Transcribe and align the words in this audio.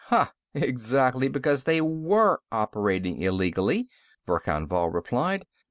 "Ha, 0.05 0.33
exactly 0.55 1.27
because 1.27 1.63
they 1.65 1.79
were 1.79 2.39
operating 2.51 3.21
illegally," 3.21 3.87
Verkan 4.25 4.65
Vall 4.65 4.89
replied. 4.89 5.45